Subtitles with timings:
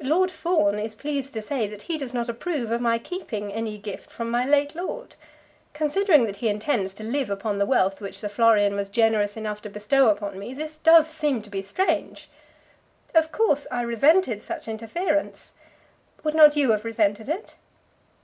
[0.00, 3.78] Lord Fawn is pleased to say that he does not approve of my keeping any
[3.78, 5.14] gift from my late lord.
[5.72, 9.62] Considering that he intends to live upon the wealth which Sir Florian was generous enough
[9.62, 12.28] to bestow upon me, this does seem to be strange!
[13.14, 15.52] Of course, I resented such interference.
[16.24, 17.54] Would not you have resented it?"